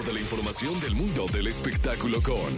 de 0.00 0.12
la 0.14 0.20
información 0.20 0.80
del 0.80 0.94
mundo 0.94 1.26
del 1.26 1.48
espectáculo 1.48 2.22
con 2.22 2.56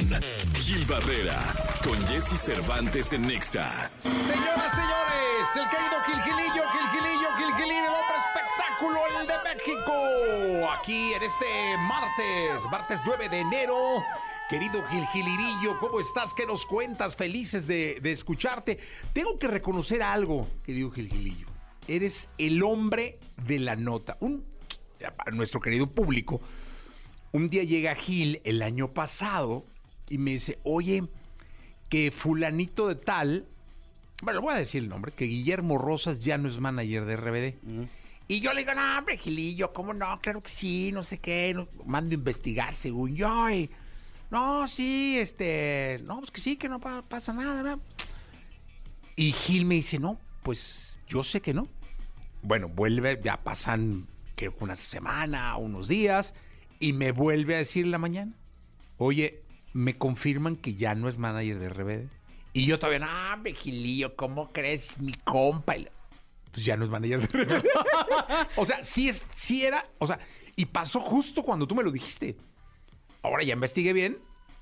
Gil 0.55 0.85
Barrera, 0.85 1.35
con 1.83 1.99
Jesse 2.07 2.39
Cervantes 2.41 3.13
en 3.13 3.27
Nexa. 3.27 3.91
Señoras, 3.99 4.71
señores, 4.71 5.47
el 5.57 5.69
querido 5.69 5.97
Gilgilillo, 6.07 6.63
Gilgilillo, 6.71 7.29
Gilgilín, 7.37 7.85
el 7.85 7.91
hombre 7.91 8.17
espectáculo, 8.23 9.01
el 9.21 9.27
de 9.27 9.35
México. 9.51 10.73
Aquí 10.79 11.13
en 11.13 11.23
este 11.25 11.77
martes, 11.89 12.71
martes 12.71 13.01
9 13.05 13.29
de 13.29 13.41
enero. 13.41 13.77
Querido 14.49 14.81
Gilgilirillo, 14.85 15.81
¿cómo 15.81 15.99
estás? 15.99 16.35
¿Qué 16.35 16.47
nos 16.47 16.65
cuentas? 16.65 17.17
Felices 17.17 17.67
de, 17.67 17.99
de 18.01 18.13
escucharte. 18.13 18.79
Tengo 19.13 19.41
que 19.41 19.49
reconocer 19.49 20.05
algo, 20.05 20.47
querido 20.65 20.93
Gilgilillo. 20.93 21.49
Eres 21.89 22.29
el 22.39 22.63
hombre 22.63 23.19
de 23.45 23.59
la 23.59 23.75
nota. 23.75 24.17
Un, 24.21 24.55
nuestro 25.33 25.61
querido 25.61 25.87
público, 25.87 26.41
un 27.35 27.51
día 27.51 27.65
llega 27.65 27.97
Gil 27.97 28.41
el 28.45 28.63
año 28.63 28.93
pasado 28.95 29.67
y 30.09 30.19
me 30.19 30.31
dice, 30.31 30.61
oye, 30.63 31.03
que 31.89 32.13
fulanito 32.13 32.87
de 32.87 32.95
tal, 32.95 33.47
bueno, 34.23 34.41
voy 34.41 34.55
a 34.55 34.59
decir 34.59 34.85
el 34.85 34.89
nombre, 34.89 35.11
que 35.11 35.25
Guillermo 35.25 35.77
Rosas 35.77 36.21
ya 36.21 36.39
no 36.39 36.49
es 36.49 36.61
manager 36.61 37.05
de 37.05 37.17
RBD. 37.17 37.89
Y 38.29 38.41
yo 38.41 38.53
le 38.53 38.61
digo, 38.61 38.73
no, 38.75 38.99
hombre, 38.99 39.19
Gilillo, 39.19 39.73
¿cómo 39.73 39.93
no? 39.93 40.21
Claro 40.21 40.43
que 40.45 40.49
sí, 40.49 40.93
no 40.93 41.03
sé 41.03 41.19
qué, 41.19 41.53
no- 41.55 41.67
mando 41.85 42.13
a 42.13 42.15
investigar 42.15 42.73
según 42.73 43.17
yo. 43.17 43.51
y, 43.51 43.69
no, 44.31 44.69
sí, 44.69 45.19
este, 45.19 45.99
no, 46.05 46.21
pues 46.21 46.31
que 46.31 46.41
sí, 46.41 46.57
que 46.57 46.69
no 46.69 46.79
pa- 46.79 47.03
pasa 47.03 47.33
nada, 47.33 47.63
¿no? 47.65 47.81
Y 49.17 49.33
Gil 49.33 49.67
me 49.67 49.75
dice, 49.75 49.99
no, 49.99 50.21
pues 50.45 51.01
yo 51.09 51.25
sé 51.25 51.41
que 51.41 51.53
no. 51.53 51.67
Bueno, 52.43 52.69
vuelve, 52.69 53.19
ya 53.25 53.43
pasan, 53.43 54.07
creo 54.37 54.57
que 54.57 54.63
una 54.65 54.77
semana, 54.77 55.57
unos 55.57 55.89
días, 55.89 56.35
y 56.85 56.93
me 56.93 57.13
vuelve 57.13 57.55
a 57.55 57.59
decir 57.59 57.85
en 57.85 57.91
la 57.91 57.99
mañana, 57.99 58.33
oye, 58.99 59.43
me 59.73 59.97
confirman 59.97 60.57
que 60.57 60.75
ya 60.75 60.95
no 60.95 61.09
es 61.09 61.17
manager 61.19 61.59
de 61.59 61.69
RBD. 61.71 62.09
Y 62.53 62.67
yo 62.67 62.79
todavía, 62.79 62.99
no, 63.01 63.33
hombre, 63.33 63.55
Gilillo, 63.55 64.15
¿cómo 64.17 64.53
crees? 64.53 64.99
Mi 64.99 65.13
compa. 65.15 65.75
Pues 66.53 66.65
ya 66.65 66.77
no 66.77 66.85
es 66.85 66.91
manager 66.91 67.27
de 67.29 67.45
RBD. 67.45 67.65
o 68.57 68.67
sea, 68.67 68.83
sí, 68.85 69.09
es, 69.09 69.27
sí 69.35 69.65
era, 69.65 69.89
o 69.99 70.07
sea, 70.07 70.19
y 70.57 70.67
pasó 70.67 71.01
justo 71.01 71.43
cuando 71.43 71.67
tú 71.67 71.75
me 71.75 71.83
lo 71.83 71.91
dijiste. 71.91 72.37
Ahora 73.23 73.43
ya 73.43 73.55
investigué 73.55 73.93
bien. 73.93 74.19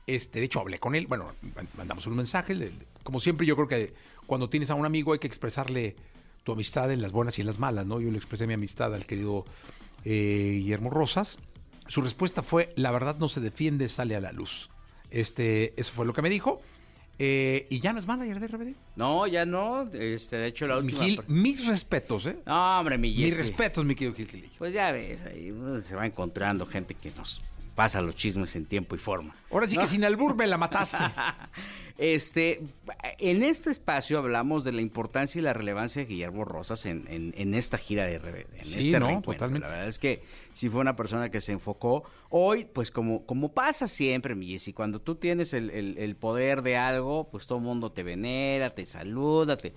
Este, 0.07 0.39
de 0.39 0.47
hecho, 0.47 0.61
hablé 0.61 0.79
con 0.79 0.95
él. 0.95 1.07
Bueno, 1.09 1.27
man- 1.57 1.69
mandamos 1.77 2.07
un 2.07 2.17
mensaje. 2.17 2.71
Como 3.03 3.19
siempre, 3.21 3.47
yo 3.47 3.57
creo 3.57 3.69
que 3.69 3.95
cuando 4.27 4.49
tienes 4.49 4.71
a 4.71 4.75
un 4.77 4.87
amigo 4.87 5.13
hay 5.13 5.19
que 5.19 5.27
expresarle 5.27 5.97
tu 6.45 6.53
amistad 6.53 6.91
en 6.93 7.03
las 7.03 7.11
buenas 7.13 7.37
y 7.39 7.41
en 7.43 7.47
las 7.49 7.59
malas, 7.59 7.85
¿no? 7.87 8.01
Yo 8.01 8.11
le 8.11 8.17
expresé 8.19 8.47
mi 8.47 8.55
amistad 8.55 8.95
al 8.95 9.07
querido 9.07 9.45
eh, 10.05 10.59
Guillermo 10.61 10.89
Rosas. 10.91 11.39
Su 11.93 12.01
respuesta 12.01 12.43
fue: 12.43 12.71
La 12.77 12.91
verdad 12.91 13.17
no 13.19 13.29
se 13.29 13.43
defiende, 13.43 13.87
sale 13.91 14.17
a 14.17 14.21
la 14.23 14.33
luz. 14.33 14.71
Este, 15.11 15.79
eso 15.79 15.93
fue 15.93 16.07
lo 16.07 16.15
que 16.15 16.23
me 16.23 16.31
dijo. 16.31 16.59
Eh, 17.19 17.67
y 17.69 17.81
ya 17.81 17.93
no 17.93 17.99
es 17.99 18.07
manager 18.07 18.41
de 18.41 18.47
RBD. 18.47 18.75
No, 18.97 19.27
ya 19.27 19.45
no. 19.45 19.83
Este, 19.93 20.37
de 20.37 20.47
hecho, 20.47 20.67
la 20.67 20.79
última. 20.79 21.05
Gil, 21.05 21.21
mis 21.29 21.67
respetos, 21.67 22.25
¿eh? 22.25 22.39
No, 22.47 22.79
hombre, 22.79 22.97
mi 22.97 23.15
Mis 23.15 23.37
respetos, 23.37 23.85
mi 23.85 23.95
querido 23.95 24.15
Gil 24.15 24.27
Gilillo. 24.27 24.55
Pues 24.57 24.73
ya 24.73 24.91
ves, 24.91 25.27
ahí 25.27 25.55
se 25.83 25.95
va 25.95 26.07
encontrando 26.07 26.65
gente 26.65 26.95
que 26.95 27.11
nos 27.11 27.43
pasa 27.75 28.01
los 28.03 28.15
chismes 28.17 28.55
en 28.57 28.67
tiempo 28.67 28.95
y 28.95 28.99
forma. 28.99 29.35
Ahora 29.51 29.67
sí 29.69 29.75
¿no? 29.77 29.83
que 29.83 29.87
sin 29.87 30.05
albur 30.05 30.35
me 30.35 30.47
la 30.47 30.57
mataste. 30.59 30.99
Este, 31.99 32.63
en 33.19 33.43
este 33.43 33.71
espacio 33.71 34.19
hablamos 34.19 34.65
de 34.65 34.73
la 34.73 34.81
importancia 34.81 35.39
y 35.39 35.43
la 35.43 35.53
relevancia 35.53 36.01
de 36.03 36.09
Guillermo 36.09 36.45
Rosas 36.45 36.87
en, 36.87 37.07
en- 37.09 37.35
en 37.37 37.53
esta 37.55 37.77
gira 37.77 38.07
de 38.07 38.19
RBD, 38.19 38.59
en 38.59 38.65
Sí, 38.65 38.81
este 38.81 38.99
no, 38.99 39.21
totalmente. 39.21 39.67
La 39.69 39.73
verdad 39.75 39.89
es 39.89 39.99
que 39.99 40.23
sí 40.55 40.69
fue 40.71 40.81
una 40.81 40.97
persona 40.97 41.31
que 41.31 41.41
se 41.43 41.53
enfocó. 41.53 42.03
Hoy, 42.31 42.65
pues 42.65 42.91
como, 42.91 43.27
como 43.27 43.53
pasa 43.53 43.87
siempre, 43.87 44.35
mi 44.35 44.49
Jessy, 44.49 44.73
cuando 44.73 45.01
tú 45.01 45.17
tienes 45.17 45.53
el, 45.53 45.69
el- 45.71 45.99
el 45.99 46.17
poder 46.17 46.63
de 46.63 46.79
algo, 46.79 47.29
pues 47.31 47.47
todo 47.47 47.59
el 47.59 47.65
mundo 47.65 47.93
te 47.93 48.03
venera, 48.03 48.71
te 48.71 48.87
saluda, 48.87 49.59
te- 49.59 49.75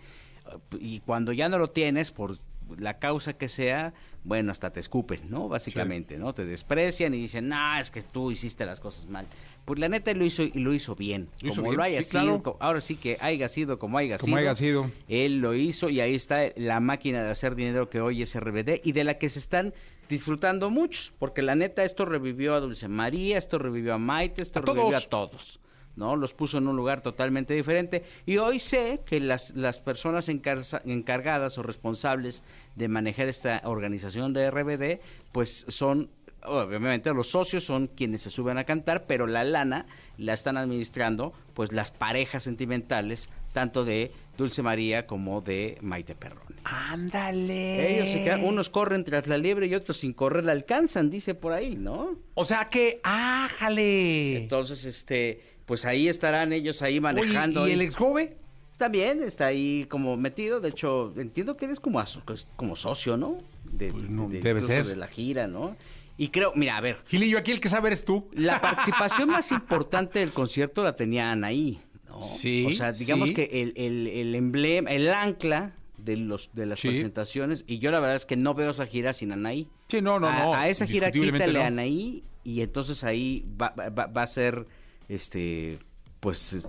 y 0.80 1.02
cuando 1.02 1.34
ya 1.34 1.50
no 1.50 1.58
lo 1.60 1.70
tienes, 1.72 2.12
por 2.12 2.38
la 2.78 3.00
causa 3.00 3.34
que 3.34 3.48
sea, 3.50 3.94
bueno, 4.24 4.52
hasta 4.52 4.72
te 4.72 4.80
escupen, 4.80 5.22
¿no? 5.30 5.48
Básicamente, 5.50 6.18
¿no? 6.18 6.34
Te 6.34 6.46
desprecian 6.46 7.14
y 7.14 7.18
dicen, 7.22 7.50
no, 7.50 7.78
es 7.78 7.92
que 7.92 8.02
tú 8.02 8.32
hiciste 8.32 8.66
las 8.66 8.80
cosas 8.80 9.06
mal. 9.08 9.28
Pues 9.66 9.80
la 9.80 9.90
neta 9.90 10.14
lo 10.14 10.24
hizo 10.26 10.44
y 10.44 10.52
lo 10.54 10.74
hizo 10.74 10.96
bien. 10.96 11.28
Lo 11.42 11.50
hizo 11.50 11.62
como 11.62 11.72
bien, 11.72 11.78
lo 11.78 11.84
haya 11.84 12.04
sí, 12.04 12.12
sido, 12.20 12.44
claro. 12.44 12.58
ahora 12.60 12.82
sí 12.82 12.96
que 12.96 13.18
haya 13.20 13.48
sido 13.48 13.80
como 13.80 13.98
haya 13.98 14.18
Como 14.18 14.38
sido. 14.38 14.38
haya 14.50 14.56
sido. 14.56 14.92
Él 15.08 15.40
lo 15.40 15.54
hizo 15.56 15.90
y 15.90 16.00
ahí 16.02 16.14
está 16.16 16.42
la 16.56 16.80
máquina 16.80 17.24
de 17.24 17.32
hacer 17.32 17.56
dinero 17.56 17.90
que 17.90 18.00
hoy 18.02 18.22
es 18.22 18.40
RBD 18.40 18.82
y 18.84 18.92
de 18.92 19.04
la 19.04 19.18
que 19.18 19.30
se 19.30 19.40
están 19.40 19.74
disfrutando 20.08 20.70
muchos, 20.70 21.14
porque 21.18 21.42
la 21.42 21.56
neta 21.56 21.84
esto 21.84 22.06
revivió 22.06 22.54
a 22.54 22.60
Dulce 22.60 22.88
María, 22.88 23.40
esto 23.40 23.58
revivió 23.58 23.96
a 23.96 23.98
Maite, 23.98 24.42
esto 24.44 24.60
A 24.60 24.62
revivió 24.62 24.84
todos. 24.90 25.04
a 25.06 25.10
todos. 25.10 25.60
¿No? 25.96 26.16
Los 26.16 26.34
puso 26.34 26.58
en 26.58 26.68
un 26.68 26.76
lugar 26.76 27.02
totalmente 27.02 27.54
diferente. 27.54 28.04
Y 28.26 28.38
hoy 28.38 28.60
sé 28.60 29.02
que 29.06 29.20
las, 29.20 29.56
las 29.56 29.80
personas 29.80 30.30
encargadas 30.30 31.58
o 31.58 31.64
responsables 31.64 32.44
de 32.76 32.88
manejar 32.88 33.28
esta 33.28 33.62
organización 33.66 34.34
de 34.34 34.50
RBD, 34.52 35.02
pues 35.32 35.66
son, 35.68 36.10
obviamente 36.44 37.14
los 37.14 37.30
socios 37.30 37.64
son 37.64 37.88
quienes 37.88 38.22
se 38.22 38.30
suben 38.30 38.58
a 38.58 38.64
cantar, 38.66 39.06
pero 39.06 39.28
la 39.28 39.44
lana 39.44 39.86
la 40.18 40.34
están 40.34 40.58
administrando 40.58 41.34
pues 41.54 41.72
las 41.72 41.92
parejas 41.92 42.44
sentimentales, 42.44 43.30
tanto 43.54 43.86
de 43.86 44.12
Dulce 44.38 44.62
María 44.62 45.08
como 45.08 45.42
de 45.42 45.78
Maite 45.82 46.16
Perrone. 46.16 46.58
Ándale. 46.66 47.96
Ellos 47.96 48.10
se 48.10 48.24
quedan, 48.24 48.44
unos 48.44 48.70
corren 48.70 49.06
tras 49.06 49.28
la 49.28 49.38
liebre 49.38 49.68
y 49.68 49.76
otros 49.76 49.98
sin 49.98 50.14
correr 50.14 50.44
la 50.44 50.52
alcanzan, 50.52 51.10
dice 51.10 51.36
por 51.36 51.54
ahí, 51.54 51.76
¿no? 51.76 52.18
O 52.34 52.44
sea 52.44 52.70
que, 52.70 53.00
ájale. 53.04 54.38
Entonces, 54.38 54.84
este, 54.84 55.55
pues 55.66 55.86
ahí 55.86 56.08
estarán 56.08 56.54
ellos 56.54 56.82
ahí 56.82 57.00
manejando. 57.00 57.64
Oye, 57.64 57.72
¿y 57.72 57.76
el 57.76 57.82
ex 57.82 57.96
joven? 57.96 58.36
También 58.78 59.24
está 59.24 59.48
ahí 59.48 59.86
como 59.90 60.18
metido. 60.18 60.60
De 60.60 60.70
hecho, 60.70 61.14
entiendo 61.18 61.56
que 61.58 61.66
eres 61.66 61.80
como, 61.80 62.00
aso- 62.00 62.22
como 62.56 62.76
socio, 62.76 63.16
¿no? 63.18 63.38
De, 63.64 63.92
Pues 63.92 64.10
no, 64.10 64.28
de- 64.30 64.42
debe 64.42 64.62
ser. 64.62 64.86
De 64.86 64.96
la 64.96 65.08
gira, 65.08 65.48
¿no? 65.48 65.76
Y 66.18 66.30
creo, 66.30 66.54
mira, 66.56 66.78
a 66.78 66.82
ver, 66.82 67.00
Gilillo, 67.08 67.38
aquí 67.38 67.52
el 67.52 67.60
que 67.60 67.68
sabe 67.70 67.88
eres 67.90 68.06
tú. 68.06 68.30
la 68.34 68.62
participación 68.62 69.30
más 69.30 69.52
importante 69.52 70.20
del 70.20 70.32
concierto 70.32 70.82
la 70.84 70.96
tenía 70.96 71.32
Anaí, 71.32 71.80
¿no? 72.08 72.24
Sí, 72.24 72.68
O 72.70 72.74
sea, 72.74 72.92
digamos 72.94 73.30
sí. 73.30 73.34
que 73.34 73.44
el, 73.52 73.74
el- 73.76 74.08
el 74.08 74.36
emblema, 74.36 74.92
el 74.92 75.10
ancla 75.14 75.74
de 75.98 76.16
los 76.18 76.52
de 76.54 76.66
las 76.68 76.80
Sí. 76.80 76.90
presentaciones, 76.90 77.64
y 77.68 77.80
yo 77.80 77.92
la 77.92 78.00
verdad 78.00 78.16
es 78.16 78.26
que 78.26 78.36
no 78.38 78.54
veo 78.54 78.72
esa 78.72 78.86
gira 78.86 79.12
sin 79.14 79.32
Anaí. 79.32 79.68
Sí, 79.90 80.02
no, 80.02 80.20
no, 80.20 80.28
a, 80.28 80.40
no, 80.40 80.54
A 80.54 80.70
esa 80.70 80.86
gira 80.86 81.12
quítale 81.12 81.62
a. 81.62 81.68
Anaí 81.68 82.24
y 82.46 82.62
entonces 82.62 83.04
ahí 83.04 83.44
va, 83.62 83.70
va- 83.76 84.06
va 84.08 84.22
a 84.22 84.28
ser, 84.28 84.68
este, 85.10 85.80
pues, 86.20 86.66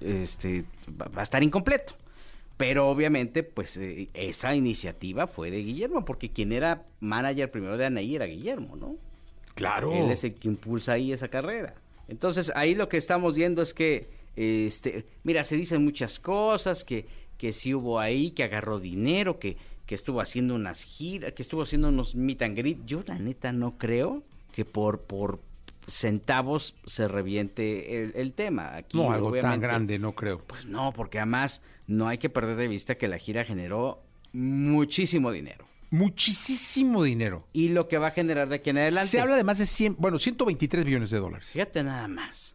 este, 0.00 0.64
va, 1.00 1.08
a 1.14 1.22
estar 1.22 1.42
incompleto. 1.42 1.94
Pero 2.56 2.88
obviamente, 2.88 3.42
pues 3.42 3.76
eh, 3.76 4.08
esa 4.14 4.54
iniciativa 4.54 5.26
fue 5.26 5.50
de 5.50 5.62
Guillermo, 5.62 6.04
porque 6.04 6.30
quien 6.30 6.52
era 6.52 6.84
manager 7.00 7.50
primero 7.50 7.76
de 7.76 7.86
Anaí 7.86 8.14
era 8.14 8.26
Guillermo, 8.26 8.76
¿no? 8.76 8.96
Claro. 9.54 9.92
Él 9.92 10.10
es 10.10 10.24
el 10.24 10.34
que 10.34 10.48
impulsa 10.48 10.92
ahí 10.92 11.12
esa 11.12 11.28
carrera. 11.28 11.74
Entonces, 12.08 12.52
ahí 12.54 12.74
lo 12.74 12.88
que 12.88 12.96
estamos 12.98 13.34
viendo 13.34 13.62
es 13.62 13.74
que, 13.74 14.10
este, 14.36 15.06
mira, 15.24 15.44
se 15.44 15.56
dicen 15.56 15.84
muchas 15.84 16.20
cosas, 16.20 16.84
que, 16.84 17.06
que 17.38 17.52
sí 17.52 17.74
hubo 17.74 17.98
ahí, 17.98 18.30
que 18.30 18.44
agarró 18.44 18.78
dinero, 18.78 19.38
que, 19.38 19.56
que 19.86 19.94
estuvo 19.94 20.20
haciendo 20.20 20.54
unas 20.54 20.84
giras, 20.84 21.32
que 21.32 21.42
estuvo 21.42 21.62
haciendo 21.62 21.88
unos 21.88 22.14
meet 22.14 22.42
and 22.42 22.56
greet. 22.56 22.84
Yo, 22.84 23.02
la 23.06 23.18
neta, 23.18 23.52
no 23.52 23.78
creo 23.78 24.22
que 24.54 24.64
por, 24.64 25.00
por 25.00 25.40
centavos 25.86 26.74
se 26.86 27.08
reviente 27.08 28.02
el, 28.02 28.12
el 28.14 28.32
tema. 28.32 28.76
Aquí, 28.76 28.96
No, 28.96 29.12
algo 29.12 29.32
tan 29.38 29.60
grande, 29.60 29.98
no 29.98 30.14
creo. 30.14 30.38
Pues 30.38 30.66
no, 30.66 30.92
porque 30.92 31.18
además 31.18 31.62
no 31.86 32.08
hay 32.08 32.18
que 32.18 32.28
perder 32.28 32.56
de 32.56 32.68
vista 32.68 32.96
que 32.96 33.08
la 33.08 33.18
gira 33.18 33.44
generó 33.44 34.02
muchísimo 34.32 35.30
dinero. 35.32 35.64
Muchísimo 35.90 37.02
dinero. 37.02 37.46
Y 37.52 37.68
lo 37.68 37.86
que 37.86 37.98
va 37.98 38.08
a 38.08 38.10
generar 38.12 38.48
de 38.48 38.56
aquí 38.56 38.70
en 38.70 38.78
adelante. 38.78 39.08
Se 39.08 39.20
habla 39.20 39.36
de 39.36 39.44
más 39.44 39.58
de 39.58 39.66
100, 39.66 39.96
bueno, 39.98 40.18
123 40.18 40.86
millones 40.86 41.10
de 41.10 41.18
dólares. 41.18 41.48
Fíjate 41.48 41.82
nada 41.82 42.08
más. 42.08 42.54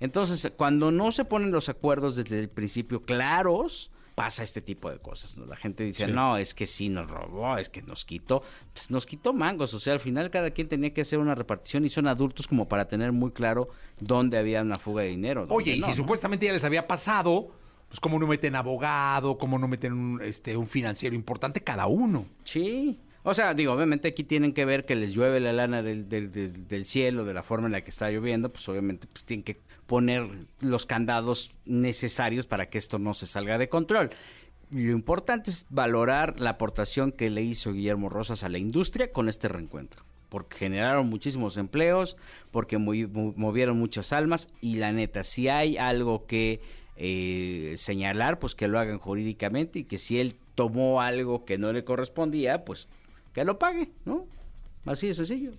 Entonces, 0.00 0.52
cuando 0.56 0.90
no 0.90 1.10
se 1.12 1.24
ponen 1.24 1.50
los 1.50 1.70
acuerdos 1.70 2.16
desde 2.16 2.38
el 2.38 2.50
principio 2.50 3.02
claros, 3.02 3.90
pasa 4.14 4.42
este 4.42 4.60
tipo 4.60 4.90
de 4.90 4.98
cosas. 4.98 5.36
¿no? 5.36 5.46
La 5.46 5.56
gente 5.56 5.84
dice, 5.84 6.06
Sí. 6.06 6.12
no, 6.12 6.36
es 6.36 6.54
que 6.54 6.66
sí 6.66 6.88
nos 6.88 7.10
robó, 7.10 7.58
es 7.58 7.68
que 7.68 7.82
nos 7.82 8.04
quitó. 8.04 8.42
Pues 8.72 8.90
nos 8.90 9.06
quitó 9.06 9.32
mangos. 9.32 9.74
O 9.74 9.80
sea, 9.80 9.92
al 9.92 10.00
final 10.00 10.30
cada 10.30 10.50
quien 10.50 10.68
tenía 10.68 10.92
que 10.94 11.00
hacer 11.00 11.18
una 11.18 11.34
repartición 11.34 11.84
y 11.84 11.90
son 11.90 12.06
adultos 12.06 12.46
como 12.46 12.68
para 12.68 12.86
tener 12.86 13.12
muy 13.12 13.32
claro 13.32 13.68
dónde 14.00 14.38
había 14.38 14.62
una 14.62 14.76
fuga 14.76 15.02
de 15.02 15.08
dinero. 15.08 15.46
Oye, 15.50 15.72
y 15.74 15.82
si 15.82 15.88
¿no? 15.88 15.94
supuestamente 15.94 16.46
ya 16.46 16.52
les 16.52 16.64
había 16.64 16.86
pasado, 16.86 17.48
pues 17.88 18.00
cómo 18.00 18.18
no 18.18 18.26
meten 18.26 18.54
abogado, 18.56 19.36
cómo 19.38 19.58
no 19.58 19.68
meten 19.68 19.92
un, 19.92 20.22
este, 20.22 20.56
un 20.56 20.66
financiero 20.66 21.14
importante 21.14 21.60
cada 21.62 21.86
uno. 21.86 22.26
Sí. 22.44 23.00
O 23.26 23.32
sea, 23.32 23.54
digo, 23.54 23.72
obviamente 23.72 24.08
aquí 24.08 24.22
tienen 24.22 24.52
que 24.52 24.64
ver 24.66 24.84
que 24.84 24.94
les 24.94 25.12
llueve 25.14 25.40
la 25.40 25.52
lana 25.54 25.82
del, 25.82 26.08
del- 26.10 26.30
del- 26.30 26.68
del 26.68 26.84
cielo, 26.84 27.24
de 27.24 27.32
la 27.32 27.42
forma 27.42 27.66
en 27.66 27.72
la 27.72 27.80
que 27.82 27.88
está 27.90 28.10
lloviendo, 28.10 28.52
pues 28.52 28.68
obviamente 28.68 29.06
pues 29.10 29.24
tienen 29.24 29.42
que 29.44 29.62
poner 29.86 30.28
los 30.60 30.86
candados 30.86 31.52
necesarios 31.64 32.46
para 32.46 32.66
que 32.66 32.78
esto 32.78 32.98
no 32.98 33.14
se 33.14 33.26
salga 33.26 33.58
de 33.58 33.68
control. 33.68 34.10
Lo 34.70 34.92
importante 34.92 35.50
es 35.50 35.66
valorar 35.70 36.40
la 36.40 36.50
aportación 36.50 37.12
que 37.12 37.30
le 37.30 37.42
hizo 37.42 37.72
Guillermo 37.72 38.08
Rosas 38.08 38.44
a 38.44 38.48
la 38.48 38.58
industria 38.58 39.12
con 39.12 39.28
este 39.28 39.48
reencuentro. 39.48 40.02
porque 40.30 40.56
generaron 40.56 41.08
muchísimos 41.08 41.56
empleos, 41.56 42.16
porque 42.50 42.76
movieron 42.76 43.78
muchas 43.78 44.12
almas 44.12 44.48
y 44.60 44.76
la 44.76 44.90
neta, 44.90 45.22
si 45.22 45.48
hay 45.48 45.76
algo 45.76 46.26
que 46.26 46.60
eh, 46.96 47.74
señalar, 47.76 48.40
pues 48.40 48.56
que 48.56 48.66
lo 48.66 48.80
hagan 48.80 48.98
jurídicamente 48.98 49.80
y 49.80 49.84
que 49.84 49.96
si 49.96 50.18
él 50.18 50.34
tomó 50.56 51.00
algo 51.00 51.44
que 51.44 51.56
no 51.56 51.72
le 51.72 51.84
correspondía, 51.84 52.64
pues 52.64 52.88
que 53.32 53.44
lo 53.44 53.60
pague, 53.60 53.90
¿no? 54.04 54.26
Así 54.86 55.06
de 55.06 55.14
sencillo. 55.14 55.52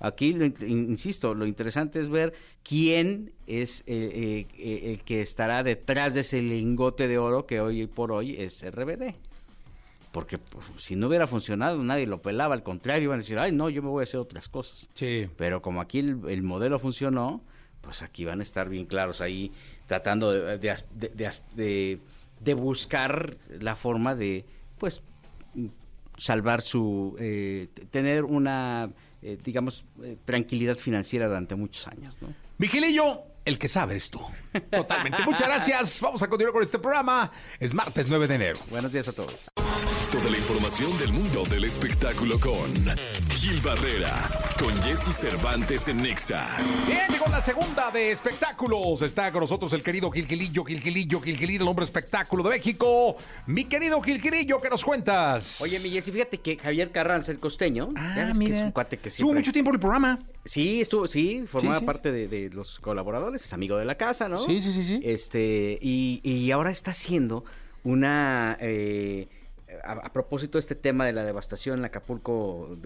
Aquí, 0.00 0.36
insisto, 0.66 1.34
lo 1.34 1.46
interesante 1.46 2.00
es 2.00 2.08
ver 2.08 2.34
quién 2.62 3.32
es 3.46 3.82
eh, 3.86 4.46
eh, 4.58 4.92
el 4.92 5.04
que 5.04 5.20
estará 5.20 5.62
detrás 5.62 6.14
de 6.14 6.20
ese 6.20 6.42
lingote 6.42 7.08
de 7.08 7.18
oro 7.18 7.46
que 7.46 7.60
hoy 7.60 7.86
por 7.86 8.12
hoy 8.12 8.36
es 8.36 8.64
RBD. 8.68 9.14
Porque 10.12 10.38
pues, 10.38 10.64
si 10.78 10.94
no 10.94 11.08
hubiera 11.08 11.26
funcionado, 11.26 11.82
nadie 11.82 12.06
lo 12.06 12.22
pelaba, 12.22 12.54
al 12.54 12.62
contrario, 12.62 13.04
iban 13.04 13.18
a 13.18 13.22
decir, 13.22 13.38
ay, 13.38 13.50
no, 13.50 13.68
yo 13.68 13.82
me 13.82 13.88
voy 13.88 14.02
a 14.02 14.04
hacer 14.04 14.20
otras 14.20 14.48
cosas. 14.48 14.88
Sí. 14.94 15.28
Pero 15.36 15.60
como 15.60 15.80
aquí 15.80 15.98
el, 15.98 16.42
modelo 16.42 16.78
funcionó, 16.78 17.42
pues 17.80 18.02
aquí 18.02 18.24
van 18.24 18.40
a 18.40 18.44
estar 18.44 18.68
bien 18.68 18.86
claros 18.86 19.20
ahí, 19.20 19.52
tratando 19.86 20.30
de, 20.32 21.98
de, 22.40 22.54
buscar 22.54 23.36
la 23.60 23.74
forma 23.74 24.14
de, 24.14 24.44
pues, 24.78 25.02
salvar 26.16 26.62
su, 26.62 27.16
eh, 27.18 27.68
tener 27.90 28.24
una 28.24 28.90
eh, 29.24 29.38
digamos, 29.42 29.86
eh, 30.02 30.18
tranquilidad 30.22 30.76
financiera 30.76 31.26
durante 31.26 31.54
muchos 31.54 31.88
años. 31.88 32.18
¿no? 32.20 32.34
Vigilillo, 32.58 33.22
el 33.46 33.58
que 33.58 33.68
sabe 33.68 33.96
es 33.96 34.10
tú. 34.10 34.20
Totalmente. 34.70 35.22
Muchas 35.24 35.48
gracias. 35.48 36.00
Vamos 36.02 36.22
a 36.22 36.28
continuar 36.28 36.52
con 36.52 36.62
este 36.62 36.78
programa. 36.78 37.32
Es 37.58 37.72
martes 37.72 38.10
9 38.10 38.28
de 38.28 38.34
enero. 38.34 38.58
Buenos 38.70 38.92
días 38.92 39.08
a 39.08 39.14
todos. 39.14 39.48
Toda 40.14 40.30
la 40.30 40.38
información 40.38 40.96
del 40.98 41.12
mundo 41.12 41.42
del 41.50 41.64
espectáculo 41.64 42.38
con 42.38 42.72
Gil 43.30 43.60
Barrera, 43.60 44.30
con 44.60 44.72
Jesse 44.80 45.12
Cervantes 45.12 45.88
en 45.88 46.02
Nexa. 46.02 46.56
Bien, 46.86 47.08
llegó 47.10 47.26
la 47.28 47.40
segunda 47.40 47.90
de 47.90 48.12
espectáculos. 48.12 49.02
Está 49.02 49.32
con 49.32 49.40
nosotros 49.40 49.72
el 49.72 49.82
querido 49.82 50.12
Gilquilillo, 50.12 50.64
Gilquilillo, 50.64 51.20
Gilquilillo, 51.20 51.62
el 51.62 51.68
hombre 51.68 51.84
espectáculo 51.84 52.44
de 52.44 52.50
México. 52.50 53.16
Mi 53.48 53.64
querido 53.64 54.00
Gilquilillo, 54.00 54.60
¿qué 54.60 54.70
nos 54.70 54.84
cuentas? 54.84 55.60
Oye, 55.60 55.80
mi 55.80 55.90
Jesse, 55.90 56.12
fíjate 56.12 56.38
que 56.38 56.58
Javier 56.58 56.92
Carranza, 56.92 57.32
el 57.32 57.40
costeño, 57.40 57.88
ah, 57.96 58.30
mira. 58.36 58.52
que 58.52 58.56
es 58.60 58.64
un 58.66 58.70
cuate 58.70 58.98
que 58.98 59.10
siempre... 59.10 59.30
Estuvo 59.30 59.34
mucho 59.34 59.52
tiempo 59.52 59.70
en 59.72 59.74
el 59.74 59.80
programa. 59.80 60.20
Sí, 60.44 60.80
estuvo, 60.80 61.08
sí, 61.08 61.42
formaba 61.48 61.80
parte 61.80 62.12
de, 62.12 62.50
los 62.50 62.78
colaboradores, 62.78 63.44
es 63.44 63.52
amigo 63.52 63.76
de 63.78 63.84
la 63.84 63.96
casa, 63.96 64.28
¿no? 64.28 64.38
Sí, 64.38 64.62
sí, 64.62 64.70
sí, 64.70 64.84
sí. 64.84 65.00
Este, 65.02 65.76
y, 65.82 66.20
y 66.22 66.52
ahora 66.52 66.70
está 66.70 66.92
haciendo 66.92 67.44
una... 67.82 68.56
Eh, 68.60 69.26
a, 69.82 70.12
propósito 70.12 70.58
de 70.58 70.60
este 70.60 70.74
tema 70.74 71.06
de 71.06 71.12
la 71.12 71.24
devastación 71.24 71.80
en 71.80 71.84
Acapulco 71.86 72.76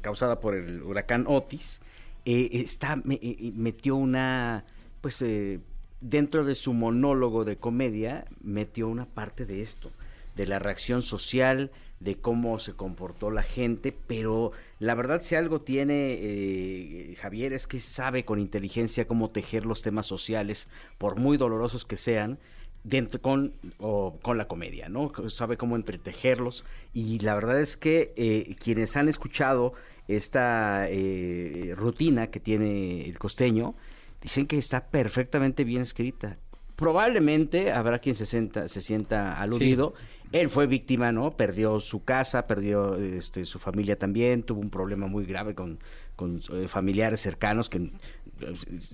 causada 0.00 0.40
por 0.40 0.54
el 0.54 0.82
huracán 0.82 1.24
Otis, 1.26 1.80
eh, 2.24 2.50
está, 2.52 3.02
eh, 3.10 3.52
metió 3.54 3.96
una, 3.96 4.64
pues 5.00 5.20
eh, 5.22 5.60
dentro 6.00 6.44
de 6.44 6.54
su 6.54 6.72
monólogo 6.72 7.44
de 7.44 7.56
comedia, 7.56 8.26
metió 8.42 8.88
una 8.88 9.06
parte 9.06 9.44
de 9.44 9.60
esto, 9.60 9.90
de 10.36 10.46
la 10.46 10.58
reacción 10.58 11.02
social, 11.02 11.70
de 11.98 12.16
cómo 12.16 12.58
se 12.58 12.74
comportó 12.74 13.30
la 13.30 13.42
gente, 13.42 13.96
pero 14.06 14.52
la 14.78 14.94
verdad 14.94 15.22
si 15.22 15.36
algo 15.36 15.60
tiene 15.60 17.14
Javier 17.20 17.52
es 17.52 17.68
que 17.68 17.80
sabe 17.80 18.24
con 18.24 18.40
inteligencia 18.40 19.06
cómo 19.06 19.30
tejer 19.30 19.66
los 19.66 19.82
temas 19.82 20.06
sociales, 20.06 20.68
por 20.98 21.16
muy 21.16 21.36
dolorosos 21.36 21.84
que 21.84 21.96
sean, 21.96 22.38
dentro 22.84 23.20
con, 23.20 23.52
con 23.78 24.38
la 24.38 24.48
comedia, 24.48 24.88
¿no? 24.88 25.12
Sabe 25.28 25.56
cómo 25.56 25.76
entretejerlos 25.76 26.64
y 26.92 27.18
la 27.20 27.34
verdad 27.34 27.60
es 27.60 27.76
que 27.76 28.12
eh, 28.16 28.56
quienes 28.58 28.96
han 28.96 29.08
escuchado 29.08 29.74
esta 30.08 30.88
eh, 30.88 31.74
rutina 31.76 32.28
que 32.28 32.40
tiene 32.40 33.04
el 33.04 33.18
costeño 33.18 33.74
dicen 34.20 34.46
que 34.46 34.58
está 34.58 34.86
perfectamente 34.86 35.64
bien 35.64 35.82
escrita. 35.82 36.38
Probablemente 36.76 37.70
habrá 37.70 38.00
quien 38.00 38.14
se, 38.14 38.26
sienta, 38.26 38.68
se 38.68 38.80
sienta 38.80 39.40
aludido. 39.40 39.94
Él 40.32 40.48
fue 40.48 40.66
víctima, 40.66 41.12
¿no? 41.12 41.36
Perdió 41.36 41.78
su 41.78 42.04
casa, 42.04 42.46
perdió 42.46 42.96
este, 42.96 43.44
su 43.44 43.58
familia 43.58 43.96
también, 43.98 44.42
tuvo 44.42 44.60
un 44.60 44.70
problema 44.70 45.06
muy 45.06 45.26
grave 45.26 45.54
con, 45.54 45.78
con 46.16 46.40
eh, 46.52 46.66
familiares 46.68 47.20
cercanos 47.20 47.68
que 47.68 47.90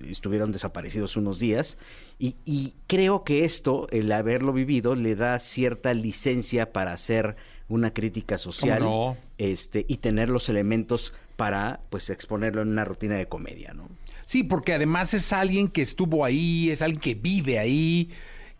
estuvieron 0.07 0.51
desaparecidos 0.51 1.15
unos 1.17 1.39
días 1.39 1.77
y, 2.17 2.73
creo 2.87 3.23
que 3.23 3.45
esto, 3.45 3.87
el 3.91 4.11
haberlo 4.11 4.53
vivido, 4.53 4.95
le 4.95 5.15
da 5.15 5.39
cierta 5.39 5.93
licencia 5.93 6.73
para 6.73 6.93
hacer 6.93 7.35
una 7.67 7.93
crítica 7.93 8.37
social 8.37 8.83
este, 9.37 9.85
y 9.87 9.97
tener 9.97 10.29
los 10.29 10.49
elementos 10.49 11.13
para 11.35 11.79
pues 11.89 12.09
exponerlo 12.09 12.61
en 12.61 12.69
una 12.69 12.83
rutina 12.83 13.15
de 13.15 13.27
comedia, 13.27 13.73
¿no? 13.73 13.87
Sí, 14.25 14.43
porque 14.43 14.73
además 14.73 15.13
es 15.13 15.33
alguien 15.33 15.69
que 15.69 15.81
estuvo 15.81 16.23
ahí, 16.25 16.69
es 16.69 16.81
alguien 16.81 16.99
que 16.99 17.15
vive 17.15 17.57
ahí, 17.57 18.09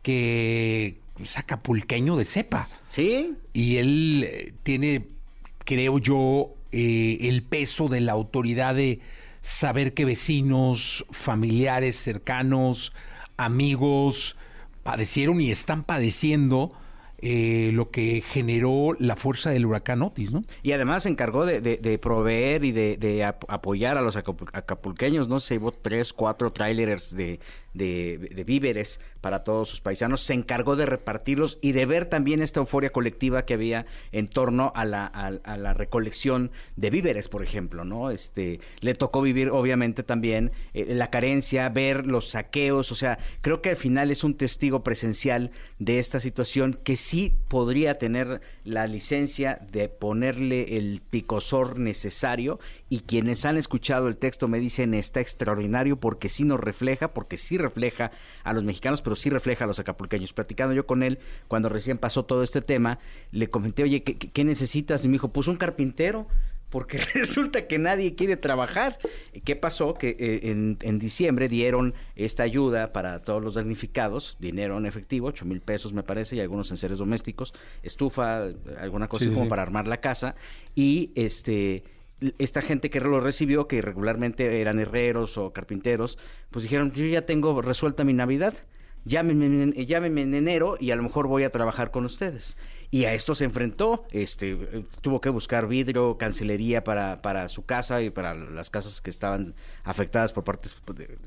que 0.02 0.98
es 1.22 1.38
acapulqueño 1.38 2.16
de 2.16 2.26
cepa. 2.26 2.70
Sí. 2.88 3.36
Y 3.54 3.78
él 3.78 4.26
eh, 4.28 4.54
tiene, 4.64 5.06
creo 5.66 6.00
yo, 6.00 6.54
eh, 6.72 7.18
el 7.22 7.44
peso 7.44 7.88
de 7.88 8.02
la 8.02 8.14
autoridad 8.14 8.76
de 8.76 9.00
saber 9.42 9.94
que 9.94 10.06
vecinos, 10.06 11.06
familiares 11.12 11.96
cercanos, 11.96 12.94
amigos 13.38 14.38
padecieron 14.84 15.42
y 15.42 15.52
están 15.52 15.84
padeciendo 15.84 16.74
eh, 17.21 17.71
lo 17.74 17.92
que 17.92 18.21
generó 18.21 18.95
la 18.98 19.16
fuerza 19.16 19.50
del 19.50 19.66
huracán 19.66 20.01
Otis, 20.01 20.31
¿no? 20.31 20.44
Y 20.63 20.71
además 20.71 21.04
se 21.04 21.10
encargó 21.10 21.45
de, 21.45 22.00
proveer 22.01 22.63
y 22.63 22.71
de, 22.71 23.24
apoyar 23.24 23.98
a 23.98 24.01
los 24.01 24.16
acapulqueños, 24.16 25.27
¿no? 25.27 25.39
Se 25.39 25.56
llevó 25.56 25.71
tres, 25.71 26.13
cuatro 26.13 26.51
trailers 26.51 27.16
de, 27.16 27.39
víveres 28.45 29.00
para 29.21 29.44
todos 29.44 29.69
sus 29.69 29.81
paisanos, 29.81 30.21
se 30.21 30.33
encargó 30.33 30.75
de 30.75 30.86
repartirlos 30.86 31.60
y 31.62 31.74
de 31.74 31.86
ver 31.86 32.06
también 32.06 32.42
esta 32.42 32.62
euforia 32.62 32.92
colectiva 32.92 33.45
que 33.45 33.54
había 33.54 33.86
en 34.12 34.27
torno 34.27 34.71
a 34.75 34.86
la, 34.86 35.74
recolección 35.74 36.51
de 36.77 36.89
víveres, 36.89 37.27
por 37.27 37.44
ejemplo, 37.44 37.83
¿no? 37.83 38.12
Este, 38.12 38.60
le 38.80 38.95
tocó 38.95 39.21
vivir 39.21 39.50
obviamente 39.50 40.04
también 40.04 40.51
eh, 40.74 40.94
la 40.95 41.10
carencia, 41.10 41.68
ver 41.69 42.06
los 42.06 42.30
saqueos, 42.30 42.92
o 42.92 42.95
sea, 42.95 43.19
creo 43.42 43.62
que 43.62 43.69
al 43.69 43.75
final 43.75 44.10
es 44.10 44.24
un 44.24 44.36
testigo 44.36 44.83
presencial 44.83 45.51
de 45.80 46.00
esta 46.00 46.19
situación 46.19 46.80
que 46.83 46.95
podría 47.48 47.98
tener 47.98 48.42
la 48.64 48.88
licencia 48.88 49.60
de 49.72 49.90
ponerle 49.90 50.78
el 50.78 51.02
picosor 51.02 51.80
necesario 51.80 52.60
y 52.88 53.02
quienes 53.02 53.46
han 53.46 53.58
escuchado 53.58 54.08
el 54.08 54.18
texto 54.18 54.48
me 54.48 54.60
dicen 54.60 54.94
está 54.94 55.20
extraordinario 55.20 56.00
porque 56.00 56.30
sí 56.30 56.44
nos 56.44 56.60
refleja, 56.60 57.14
porque 57.14 57.38
sí 57.38 57.57
refleja 57.57 58.12
a 58.44 58.54
los 58.54 58.64
mexicanos, 58.64 59.02
pero 59.02 59.16
sí 59.16 59.30
refleja 59.30 59.64
a 59.64 59.68
los 59.68 59.80
acapulqueños. 59.80 60.33
Platicando 60.33 60.74
yo 60.74 60.86
con 60.86 61.04
él 61.04 61.19
cuando 61.48 61.69
recién 61.69 61.98
pasó 61.98 62.26
todo 62.26 62.44
este 62.44 62.62
tema, 62.62 63.00
le 63.31 63.50
comenté, 63.50 63.83
oye, 63.83 64.04
¿qué, 64.04 64.44
necesitas? 64.44 65.04
Y 65.04 65.07
me 65.07 65.14
dijo, 65.14 65.30
pues 65.30 65.48
un 65.48 65.57
carpintero 65.57 66.28
porque 66.69 66.97
resulta 67.14 67.68
que 67.68 67.80
nadie 67.80 68.16
quiere 68.16 68.38
trabajar. 68.38 68.97
¿Qué 69.44 69.56
pasó? 69.56 69.94
Que 69.94 70.16
eh, 70.19 70.52
en, 70.52 70.99
diciembre 70.99 71.47
dieron 71.47 71.94
esta 72.16 72.44
ayuda 72.44 72.94
para 72.94 73.21
todos 73.21 73.44
los 73.44 73.54
damnificados, 73.56 74.38
dinero 74.40 74.78
en 74.78 74.85
efectivo, 74.85 75.28
ocho 75.28 75.45
mil 75.45 75.61
pesos 75.61 75.94
me 75.94 76.04
parece, 76.04 76.35
y 76.35 76.40
algunos 76.40 76.69
en 76.71 76.78
seres 76.78 76.97
domésticos, 76.97 77.54
estufa, 77.83 78.44
alguna 78.78 79.07
cosa 79.07 79.26
como 79.28 79.47
para 79.47 79.61
armar 79.61 79.88
la 79.88 80.02
casa, 80.02 80.35
y 80.76 81.11
este 81.16 81.83
esta 82.38 82.61
gente 82.61 82.90
que 82.90 82.99
lo 82.99 83.21
recibió, 83.21 83.68
que 83.68 83.81
regularmente 83.81 84.59
eran 84.59 84.80
herreros 84.80 85.38
o 85.38 85.54
carpinteros, 85.54 86.18
pues 86.52 86.64
dijeron, 86.64 86.92
yo 86.92 87.06
ya 87.06 87.26
tengo 87.26 87.61
resuelta 87.61 88.04
mi 88.04 88.14
Navidad, 88.14 88.56
llámenme, 89.06 89.85
llámenme 89.85 90.23
en 90.23 90.33
enero 90.33 90.78
y 90.80 90.92
a 90.92 90.95
lo 90.95 91.04
mejor 91.04 91.28
voy 91.28 91.44
a 91.44 91.49
trabajar 91.49 91.92
con 91.92 92.06
ustedes. 92.06 92.57
Y 92.92 93.06
a 93.06 93.14
esto 93.14 93.36
se 93.36 93.46
enfrentó, 93.46 94.06
este, 94.12 94.56
tuvo 95.02 95.22
que 95.22 95.30
buscar 95.30 95.68
vidrio, 95.68 96.18
cancelería 96.18 96.84
para, 96.84 97.22
para 97.22 97.48
su 97.48 97.66
casa 97.66 98.02
y 98.02 98.10
para 98.10 98.34
las 98.34 98.69
casas 98.69 99.00
que 99.00 99.10
estaban 99.10 99.54
afectadas 99.84 100.34
por 100.34 100.44
parte 100.44 100.69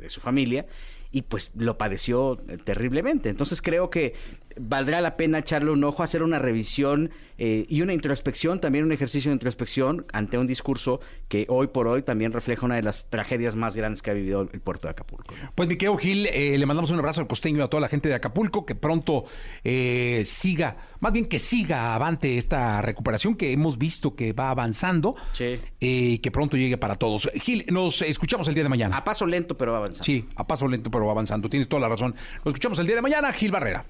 de 0.01 0.09
su 0.09 0.21
familia 0.21 0.67
y 1.13 1.23
pues 1.23 1.53
lo 1.55 1.79
padeció 1.79 2.41
eh, 2.49 2.57
terriblemente. 2.57 3.29
Entonces 3.29 3.63
creo 3.63 3.91
que 3.91 4.15
valdrá 4.59 5.01
la 5.01 5.17
pena 5.17 5.39
echarle 5.39 5.71
un 5.71 5.85
ojo, 5.85 6.03
hacer 6.03 6.23
una 6.23 6.39
revisión 6.39 7.11
eh, 7.39 7.67
y 7.69 7.83
una 7.83 7.93
introspección, 7.93 8.61
también 8.61 8.85
un 8.85 8.93
ejercicio 8.93 9.31
de 9.31 9.35
introspección 9.35 10.07
ante 10.13 10.39
un 10.39 10.47
discurso 10.47 11.01
que 11.29 11.47
hoy 11.49 11.69
por 11.69 11.87
hoy 11.87 12.03
también 12.03 12.33
refleja 12.33 12.65
una 12.65 12.77
de 12.77 12.83
las 12.83 13.09
tragedias 13.11 13.55
más 13.55 13.77
grandes 13.77 14.03
que 14.03 14.11
ha 14.11 14.15
vivido 14.15 14.49
el 14.53 14.61
puerto 14.61 14.89
de 14.89 14.93
Acapulco. 14.93 15.35
Pues 15.55 15.69
Miquel 15.69 15.99
Gil, 15.99 16.27
eh, 16.27 16.57
le 16.59 16.67
mandamos 16.67 16.91
un 16.91 16.99
abrazo 16.99 17.21
al 17.21 17.27
costeño 17.27 17.59
y 17.59 17.61
a 17.61 17.69
toda 17.69 17.83
la 17.83 17.89
gente 17.89 18.09
de 18.09 18.15
Acapulco, 18.15 18.65
que 18.65 18.75
pronto 18.75 19.27
siga, 20.25 20.77
más 21.01 21.13
bien 21.13 21.27
que 21.27 21.39
avante 21.95 22.39
esta 22.39 22.83
recuperación 22.83 23.35
que 23.37 23.53
hemos 23.53 23.79
visto 23.79 24.15
que 24.15 24.33
va 24.33 24.51
avanzando 24.51 25.15
y 25.79 26.19
que 26.19 26.31
pronto 26.31 26.57
llegue 26.57 26.79
para 26.79 26.97
todos. 26.97 27.31
Gil, 27.35 27.65
nos 27.69 28.03
escuchamos 28.03 28.49
el 28.49 28.55
día 28.55 28.63
de 28.63 28.69
mañana. 28.69 28.97
A 28.97 29.05
paso 29.05 29.27
lento, 29.27 29.57
pero 29.57 29.73
va 29.73 29.79
avanzando. 29.79 30.05
Sí, 30.05 30.27
a 30.37 30.47
paso 30.47 30.67
lento, 30.67 30.91
pero 30.91 31.11
avanzando. 31.11 31.49
Tienes 31.49 31.69
toda 31.69 31.81
la 31.81 31.89
razón. 31.89 32.15
Nos 32.45 32.47
escuchamos 32.47 32.79
el 32.79 32.87
día 32.87 32.97
de 32.97 33.03
mañana, 33.03 33.33
Gil 33.33 33.51
Barrera. 33.51 33.87